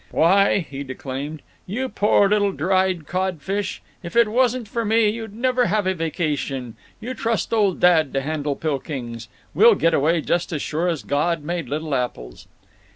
[0.09, 5.67] "Why," he declaimed, "you poor little dried codfish, if it wasn't for me you'd never
[5.67, 6.75] have a vacation.
[6.99, 9.27] You trust old dad to handle Pilkings.
[9.53, 12.47] We'll get away just as sure as God made little apples."